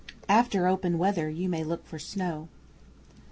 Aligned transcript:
(After 0.27 0.65
open 0.67 0.97
weather 0.97 1.29
you 1.29 1.47
may 1.47 1.63
look 1.63 1.85
for 1.85 1.99
snow!) 1.99 2.47